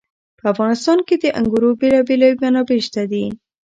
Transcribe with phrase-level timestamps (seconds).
[0.39, 3.25] په افغانستان کې د انګورو بېلابېلې منابع شته دي.